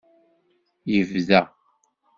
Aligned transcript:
Yebda. 0.91 1.41